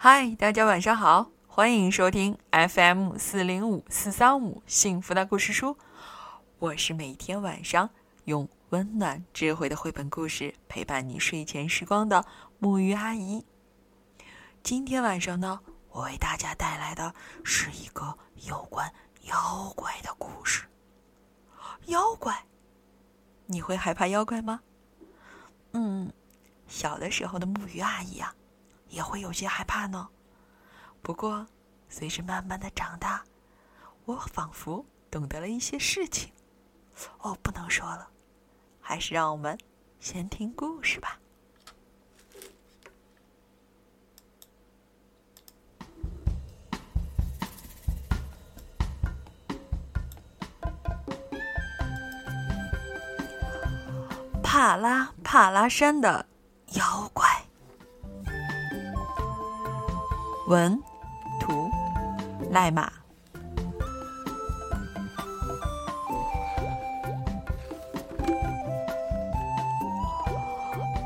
[0.00, 5.76] 嗨，大家晚上好，欢迎收听 FM 四零五四三五幸福的故事书。
[6.60, 7.90] 我是每天晚上
[8.22, 12.24] 用温暖智慧的绘本故事陪伴你睡前时光的
[12.60, 13.44] 木鱼阿姨。
[14.62, 15.58] 今天晚上呢，
[15.90, 17.12] 我为大家带来的
[17.42, 18.88] 是一个有关
[19.22, 20.64] 妖怪的故事。
[21.86, 22.46] 妖怪，
[23.46, 24.60] 你会害怕妖怪吗？
[25.72, 26.12] 嗯，
[26.68, 28.32] 小的时候的木鱼阿姨啊。
[28.88, 30.08] 也会有些害怕呢。
[31.02, 31.46] 不过，
[31.88, 33.22] 随着慢慢的长大，
[34.04, 36.32] 我仿佛懂得了一些事情。
[37.18, 38.08] 哦，不能说了，
[38.80, 39.56] 还是让我们
[40.00, 41.18] 先听故事吧。
[54.42, 56.26] 帕拉帕拉山的
[56.72, 57.37] 妖怪。
[60.48, 60.82] 文，
[61.38, 61.70] 图，
[62.50, 62.90] 赖马。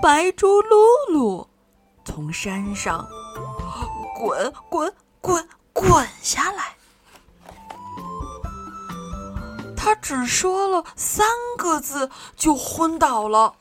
[0.00, 0.76] 白猪露
[1.12, 1.48] 露
[2.04, 3.04] 从山上
[4.14, 6.76] 滚滚滚滚下来，
[9.76, 11.26] 他只说了三
[11.58, 13.56] 个字就昏倒了，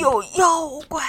[0.00, 1.02] 有妖怪。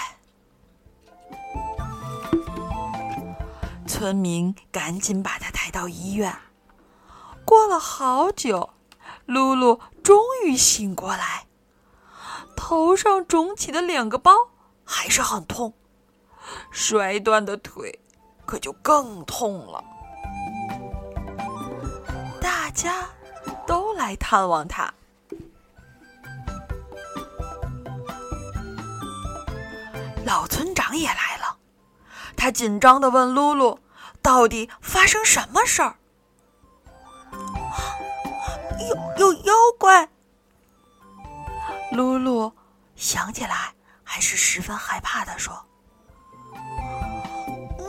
[3.99, 6.33] 村民赶紧把他抬到医院。
[7.43, 8.69] 过了好久，
[9.25, 11.47] 露露终于醒过来，
[12.55, 14.31] 头上肿起的两个包
[14.85, 15.73] 还是很痛，
[16.71, 17.99] 摔断的腿
[18.45, 19.83] 可就更痛了。
[22.39, 23.03] 大家
[23.67, 24.93] 都来探望他，
[30.25, 31.57] 老村长也来了，
[32.37, 33.77] 他紧张的问露露。
[34.29, 35.95] 到底发生什么事儿？
[38.87, 40.07] 有有妖怪！
[41.91, 42.53] 露露
[42.95, 45.65] 想起来还是十分害怕的说：“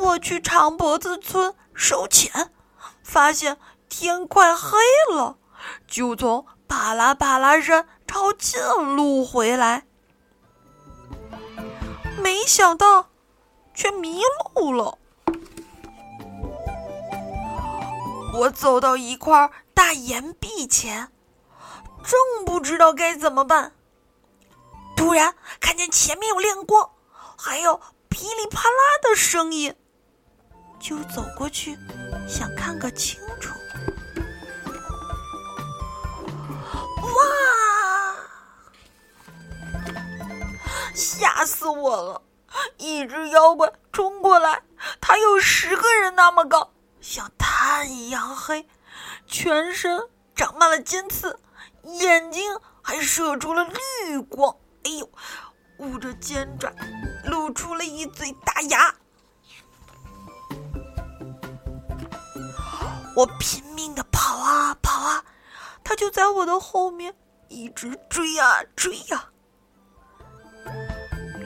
[0.00, 2.50] 我去长脖子村收钱，
[3.04, 3.58] 发现
[3.90, 4.78] 天快黑
[5.12, 5.36] 了，
[5.86, 8.62] 就从巴拉巴拉山抄近
[8.96, 9.84] 路回来，
[12.16, 13.10] 没想到
[13.74, 14.22] 却迷
[14.54, 14.96] 路了。”
[18.32, 21.10] 我走到一块大岩壁前，
[22.02, 23.72] 正不知道该怎么办，
[24.96, 26.90] 突然看见前面有亮光，
[27.36, 29.74] 还有噼里啪啦的声音，
[30.78, 31.76] 就走过去
[32.28, 33.52] 想看个清楚。
[37.02, 38.16] 哇！
[40.94, 42.22] 吓死我了！
[42.78, 44.62] 一只妖怪冲过来，
[45.00, 46.72] 它有十个人那么高。
[47.10, 48.68] 像炭一样黑，
[49.26, 50.00] 全身
[50.32, 51.40] 长满了尖刺，
[51.82, 54.54] 眼睛还射出了绿光。
[54.84, 55.10] 哎呦，
[55.78, 56.72] 捂着尖爪，
[57.24, 58.94] 露出了一嘴大牙。
[63.16, 65.24] 我拼命的跑啊跑啊，
[65.82, 67.12] 他就在我的后面
[67.48, 69.28] 一直追啊追呀。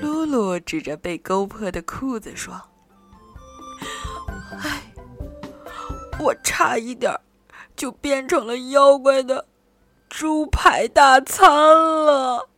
[0.02, 2.60] 露露指着被勾破的裤子说
[6.18, 7.12] ：“我差一点
[7.76, 9.46] 就变成了妖怪的
[10.08, 12.48] 猪排大餐了。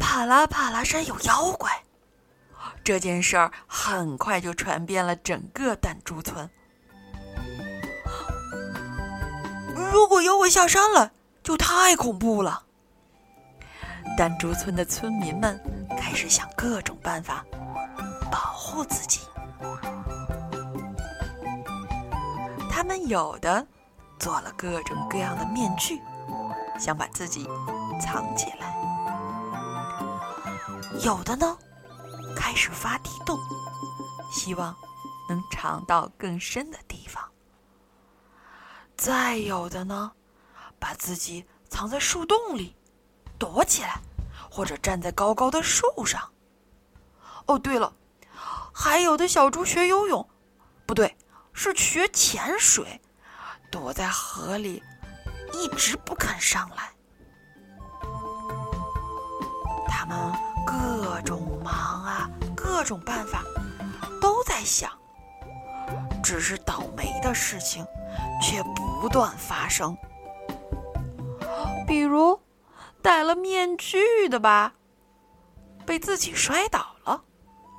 [0.00, 1.70] 帕拉帕拉山有妖怪，
[2.82, 6.48] 这件事儿很快就传遍了整个弹珠村。
[9.92, 11.12] 如果妖怪下山了，
[11.42, 12.62] 就太恐怖了。
[14.16, 15.58] 弹珠村的村民们
[15.98, 17.44] 开始想各种办法。
[18.30, 19.20] 保护自己，
[22.70, 23.66] 他们有的
[24.18, 26.00] 做了各种各样的面具，
[26.78, 27.48] 想把自己
[28.00, 28.68] 藏起来；
[31.04, 31.58] 有的呢，
[32.36, 33.38] 开始挖地洞，
[34.32, 34.74] 希望
[35.28, 37.22] 能藏到更深的地方；
[38.96, 40.12] 再有的呢，
[40.78, 42.76] 把自己藏在树洞里，
[43.38, 44.00] 躲起来，
[44.50, 46.22] 或者站在高高的树上。
[47.46, 47.92] 哦，对了。
[48.72, 50.28] 还有的小猪学游泳，
[50.86, 51.16] 不对，
[51.52, 53.00] 是学潜水，
[53.70, 54.82] 躲在河里，
[55.52, 56.90] 一直不肯上来。
[59.86, 60.32] 他们
[60.66, 63.44] 各种忙啊，各种办法
[64.20, 64.90] 都在想，
[66.22, 67.86] 只是倒霉的事情
[68.42, 68.62] 却
[69.00, 69.96] 不断发生。
[71.86, 72.40] 比如，
[73.02, 74.72] 戴了面具的吧？
[75.84, 76.89] 被自己摔倒，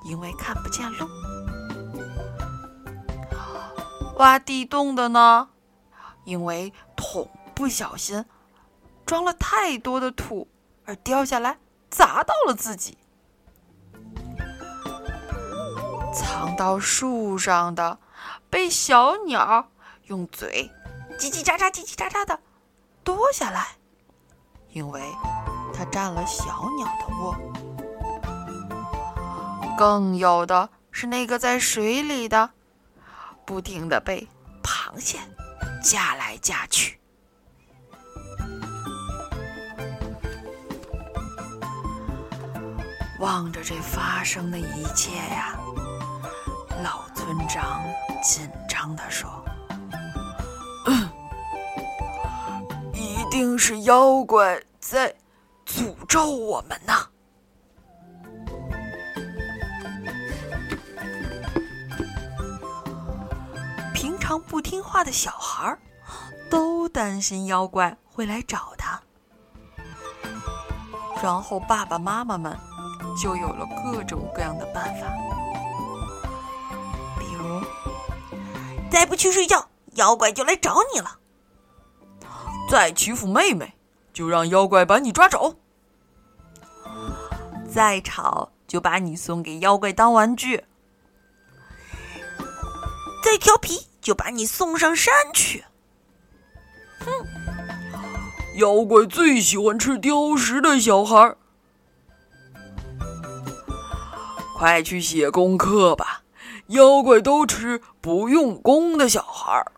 [0.03, 1.07] 因为看不见路。
[4.17, 5.49] 挖地洞的呢？
[6.23, 8.23] 因为桶不小心
[9.05, 10.47] 装了太多的土，
[10.85, 11.57] 而掉下来
[11.89, 12.97] 砸到了自己。
[16.13, 17.97] 藏到树上的，
[18.49, 19.71] 被小鸟
[20.03, 20.69] 用嘴
[21.17, 22.39] 叽叽喳喳、叽叽喳喳的
[23.03, 23.77] 夺下来，
[24.73, 25.01] 因为
[25.73, 27.70] 它占了小鸟的窝。
[29.81, 32.51] 更有的是那个在水里的，
[33.47, 34.27] 不停的被
[34.61, 35.17] 螃蟹
[35.81, 36.99] 夹来夹去。
[43.17, 45.57] 望着这发生的一切呀！
[46.83, 47.81] 老村长
[48.21, 49.43] 紧张地说
[52.93, 55.15] ：“一定是妖怪在
[55.65, 56.93] 诅咒我们呢。”
[64.31, 65.77] 常不听话的小孩
[66.49, 69.01] 都担心妖怪会来找他，
[71.21, 72.57] 然后爸爸妈妈们
[73.21, 75.07] 就有了各种各样的办法。
[77.19, 77.61] 比如
[78.89, 81.19] 再不去睡觉，妖怪就来找你了。
[82.69, 83.73] 再欺负妹妹，
[84.13, 85.55] 就让妖怪把你抓走。
[87.69, 90.63] 再吵，就把你送给妖怪当玩具。
[93.21, 95.63] 再调皮，就把你送上山去。
[96.99, 97.11] 哼，
[98.55, 101.35] 妖怪最喜欢吃雕食的小孩。
[104.57, 106.23] 快去写功课吧。
[106.67, 109.71] 妖怪都吃不用功的小孩儿，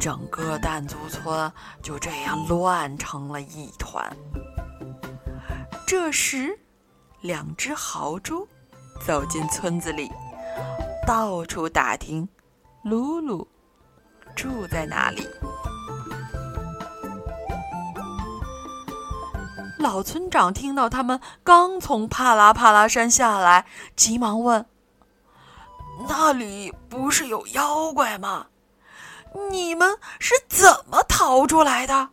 [0.00, 4.04] 整个弹珠村就这样乱成了一团。
[5.86, 6.58] 这时，
[7.20, 8.48] 两只豪猪
[9.04, 10.10] 走进村子里，
[11.06, 12.28] 到处打听
[12.82, 13.46] 露露
[14.36, 15.26] 住在哪里。
[19.78, 23.64] 老村长听到他们刚从帕拉帕拉山下来，
[23.96, 24.66] 急忙问
[26.08, 28.46] ：“那里不是有妖怪吗？
[29.50, 32.10] 你们是怎么逃出来的？”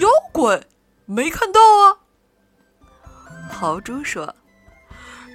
[0.00, 0.60] 妖怪
[1.04, 1.98] 没看到啊。
[3.64, 4.34] 豪猪说：“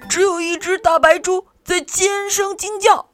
[0.08, 3.08] 只有一只大白猪在尖声惊叫。”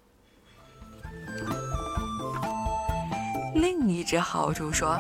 [3.57, 4.95] 另一只豪猪说。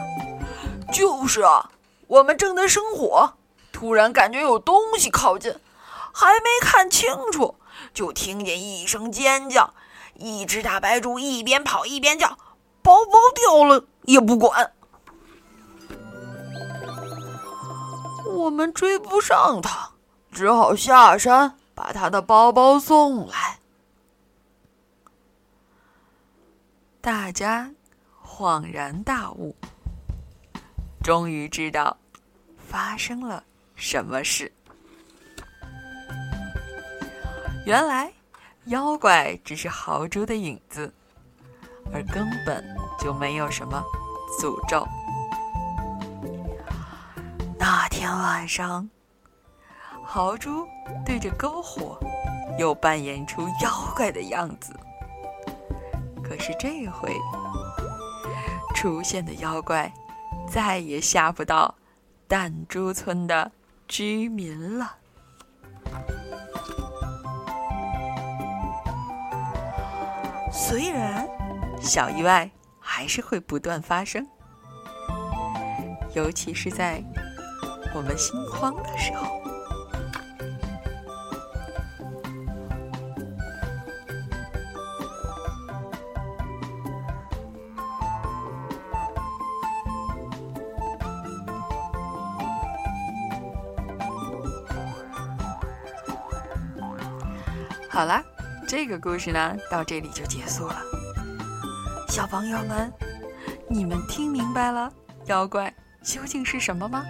[0.90, 1.70] 就是啊，
[2.06, 3.34] 我们正在生火，
[3.72, 5.54] 突然感觉有东西靠近，
[6.14, 7.56] 还没看清楚，
[7.92, 9.74] 就听见一声尖叫。
[10.14, 12.38] 一只大白猪一边跑一边叫
[12.80, 14.72] ：“包包掉了也不管。”
[18.34, 19.90] 我们追不上它，
[20.36, 23.58] 只好下山把他的包包送来。
[27.00, 27.70] 大家
[28.22, 29.56] 恍然大悟。
[31.02, 31.96] 终于知道
[32.58, 33.42] 发生了
[33.76, 34.52] 什么事。
[37.64, 38.12] 原来
[38.66, 40.92] 妖怪只是豪猪的影子，
[41.94, 42.62] 而根本
[43.00, 43.82] 就没有什么
[44.38, 44.86] 诅咒。
[47.58, 48.86] 那天晚上，
[50.16, 50.66] 豪猪
[51.04, 52.00] 对着篝火
[52.58, 54.74] 又扮演出妖怪的样子。
[56.24, 57.14] 可是这回
[58.74, 59.92] 出现的妖怪。
[60.48, 61.74] 再也吓不到
[62.28, 63.50] 弹珠村的
[63.88, 64.94] 居民了。
[70.50, 71.28] 虽然
[71.78, 72.48] 小意外
[72.80, 74.26] 还是会不断发生，
[76.14, 77.02] 尤其是在
[77.92, 79.45] 我们心慌的时候。
[97.96, 98.22] 好了，
[98.68, 100.82] 这个故事呢，到这里就结束了。
[102.10, 102.92] 小朋友们，
[103.70, 104.92] 你们听明白了
[105.28, 105.72] 妖怪
[106.02, 107.02] 究竟是什么吗？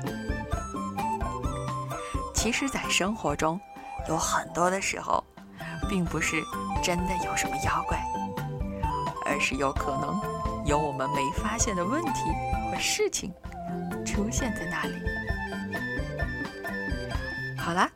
[2.32, 3.60] 其实，在生活中，
[4.08, 5.24] 有很多的时候，
[5.88, 6.40] 并不是
[6.84, 8.00] 真的有什么妖怪，
[9.24, 10.20] 而是有可能
[10.64, 12.20] 有我们没发现的问题
[12.70, 13.34] 或事情
[14.04, 14.94] 出现在那里。
[17.58, 17.90] 好啦。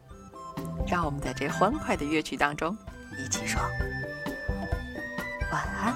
[0.90, 2.76] 让我们在这欢快的乐曲当中
[3.16, 3.60] 一起说
[5.52, 5.94] 晚安。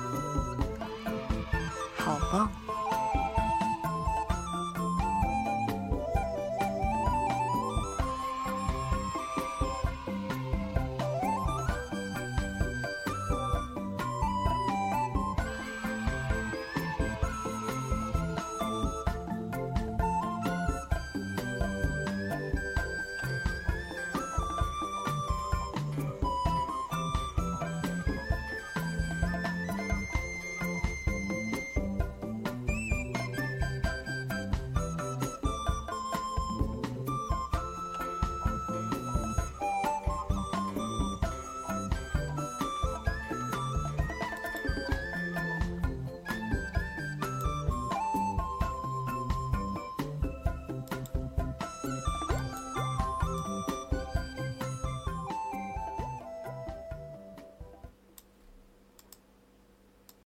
[1.96, 2.63] 好梦。